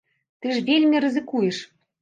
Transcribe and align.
Ты 0.45 0.55
ж 0.55 0.63
вельмі 0.71 1.05
рызыкуеш. 1.07 1.57